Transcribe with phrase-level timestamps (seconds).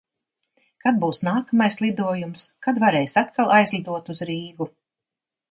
[0.85, 2.47] Kad būs nākamais lidojums?
[2.67, 4.71] Kad varēs atkal aizlidot uz Rīgu?